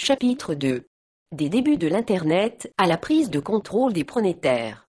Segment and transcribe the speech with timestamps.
[0.00, 0.86] Chapitre 2
[1.34, 4.86] Des débuts de l'Internet à la prise de contrôle des pronétaires.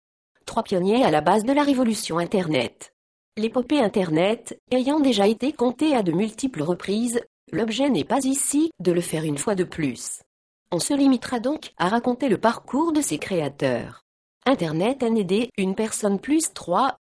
[0.46, 2.94] Trois pionniers à la base de la révolution Internet.
[3.38, 7.22] L'épopée Internet ayant déjà été contée à de multiples reprises,
[7.54, 10.24] l'objet n'est pas ici de le faire une fois de plus.
[10.74, 14.04] On se limitera donc à raconter le parcours de ses créateurs.
[14.46, 16.98] Internet a aidé une personne plus trois.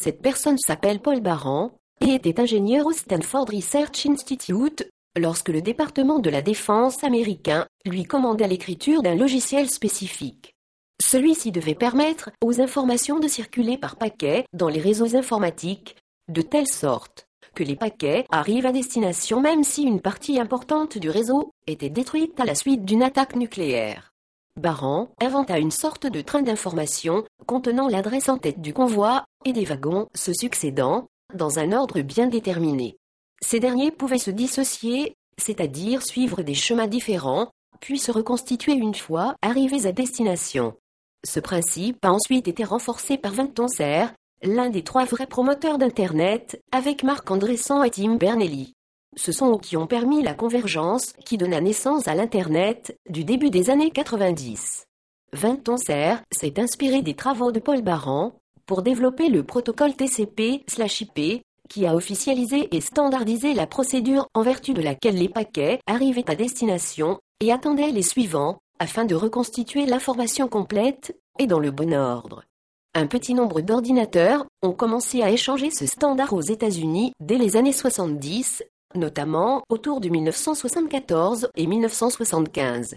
[0.00, 6.18] Cette personne s'appelle Paul Baran et était ingénieur au Stanford Research Institute lorsque le département
[6.18, 10.54] de la défense américain lui commanda l'écriture d'un logiciel spécifique.
[11.02, 15.96] Celui-ci devait permettre aux informations de circuler par paquets dans les réseaux informatiques,
[16.28, 21.10] de telle sorte que les paquets arrivent à destination même si une partie importante du
[21.10, 24.12] réseau était détruite à la suite d'une attaque nucléaire.
[24.56, 29.64] Baran inventa une sorte de train d'information contenant l'adresse en tête du convoi et des
[29.64, 32.96] wagons se succédant dans un ordre bien déterminé.
[33.44, 39.34] Ces derniers pouvaient se dissocier, c'est-à-dire suivre des chemins différents, puis se reconstituer une fois
[39.42, 40.74] arrivés à destination.
[41.24, 46.60] Ce principe a ensuite été renforcé par Vinton Cerf, l'un des trois vrais promoteurs d'Internet,
[46.72, 48.74] avec Marc Andressan et Tim Bernelli.
[49.16, 53.50] Ce sont eux qui ont permis la convergence qui donna naissance à l'Internet du début
[53.50, 54.84] des années 90.
[55.32, 58.34] Vinton Cerf s'est inspiré des travaux de Paul Baran
[58.66, 64.82] pour développer le protocole TCP/IP qui a officialisé et standardisé la procédure en vertu de
[64.82, 71.16] laquelle les paquets arrivaient à destination et attendaient les suivants, afin de reconstituer l'information complète
[71.38, 72.44] et dans le bon ordre.
[72.94, 77.72] Un petit nombre d'ordinateurs ont commencé à échanger ce standard aux États-Unis dès les années
[77.72, 78.64] 70,
[78.96, 82.96] notamment autour de 1974 et 1975.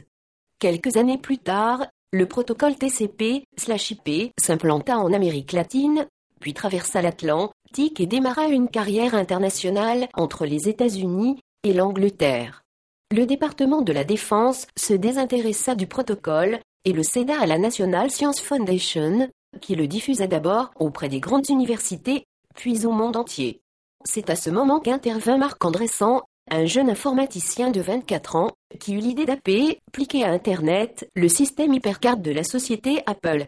[0.57, 6.07] Quelques années plus tard, le protocole TCP/IP s'implanta en Amérique latine,
[6.39, 12.63] puis traversa l'Atlantique et démarra une carrière internationale entre les États-Unis et l'Angleterre.
[13.11, 18.11] Le département de la Défense se désintéressa du protocole et le céda à la National
[18.11, 19.29] Science Foundation,
[19.61, 23.61] qui le diffusa d'abord auprès des grandes universités, puis au monde entier.
[24.05, 26.21] C'est à ce moment qu'intervint Marc Andressan,
[26.51, 32.17] un jeune informaticien de 24 ans, qui eut l'idée d'appliquer à Internet le système hypercard
[32.17, 33.47] de la société Apple.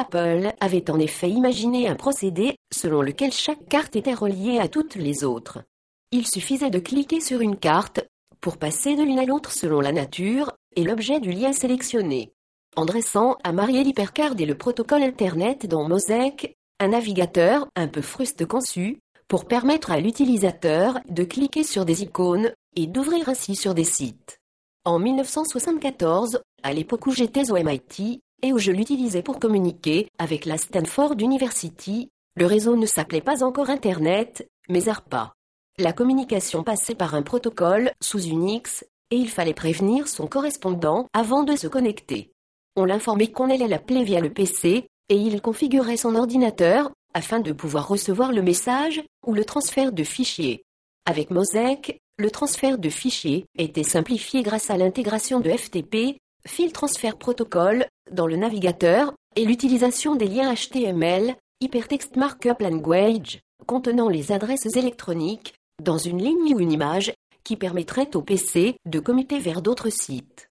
[0.00, 4.94] Apple avait en effet imaginé un procédé selon lequel chaque carte était reliée à toutes
[4.94, 5.62] les autres.
[6.10, 8.00] Il suffisait de cliquer sur une carte
[8.40, 12.32] pour passer de l'une à l'autre selon la nature et l'objet du lien sélectionné.
[12.76, 18.00] En dressant à marier l'hypercard et le protocole Internet dans Mosaic, un navigateur un peu
[18.00, 23.74] fruste conçu pour permettre à l'utilisateur de cliquer sur des icônes et d'ouvrir ainsi sur
[23.74, 24.38] des sites.
[24.86, 30.44] En 1974, à l'époque où j'étais au MIT, et où je l'utilisais pour communiquer avec
[30.44, 32.08] la Stanford University.
[32.36, 35.34] Le réseau ne s'appelait pas encore Internet, mais ARPA.
[35.78, 41.42] La communication passait par un protocole sous Unix, et il fallait prévenir son correspondant avant
[41.42, 42.32] de se connecter.
[42.76, 47.52] On l'informait qu'on allait l'appeler via le PC, et il configurait son ordinateur, afin de
[47.52, 50.62] pouvoir recevoir le message, ou le transfert de fichiers.
[51.06, 57.16] Avec Mosaic, le transfert de fichiers était simplifié grâce à l'intégration de FTP, File Transfer
[57.18, 64.76] Protocol, dans le navigateur, et l'utilisation des liens HTML, Hypertext Markup Language, contenant les adresses
[64.76, 67.12] électroniques, dans une ligne ou une image,
[67.44, 70.48] qui permettrait au PC de commuter vers d'autres sites.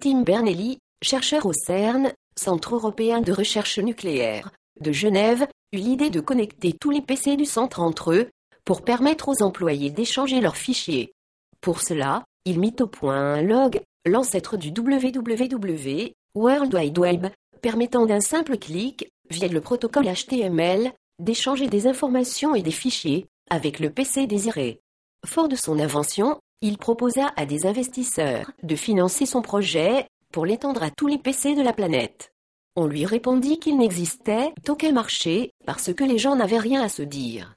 [0.00, 4.50] Tim Bernelli, chercheur au CERN, Centre européen de recherche nucléaire,
[4.80, 8.30] de Genève, eut l'idée de connecter tous les PC du centre entre eux,
[8.64, 11.12] pour permettre aux employés d'échanger leurs fichiers.
[11.60, 17.26] Pour cela, il mit au point un log, l'ancêtre du WWW, World Wide Web,
[17.60, 23.80] permettant d'un simple clic, via le protocole HTML, d'échanger des informations et des fichiers avec
[23.80, 24.80] le PC désiré.
[25.26, 30.84] Fort de son invention, il proposa à des investisseurs de financer son projet pour l'étendre
[30.84, 32.32] à tous les PC de la planète.
[32.76, 37.02] On lui répondit qu'il n'existait aucun marché parce que les gens n'avaient rien à se
[37.02, 37.56] dire.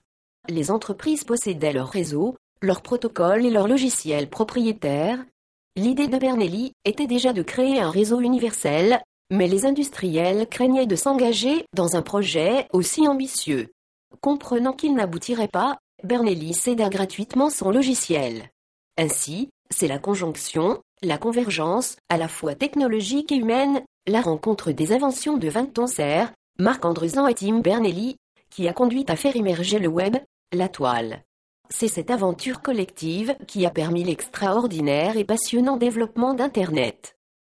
[0.49, 5.23] Les entreprises possédaient leur réseau, leur protocole et leurs logiciels propriétaires,
[5.75, 10.95] L'idée de Bernelli était déjà de créer un réseau universel, mais les industriels craignaient de
[10.95, 13.71] s'engager dans un projet aussi ambitieux.
[14.21, 18.51] Comprenant qu'il n'aboutirait pas, Bernelli céda gratuitement son logiciel.
[18.99, 24.91] Ainsi, c'est la conjonction, la convergence, à la fois technologique et humaine, la rencontre des
[24.91, 28.17] inventions de Vinton Cerf, Marc Andrezan et Tim Bernelli,
[28.51, 30.17] qui a conduit à faire émerger le web,
[30.51, 31.23] la toile.
[31.69, 37.12] C'est cette aventure collective qui a permis l'extraordinaire et passionnant développement d'Internet.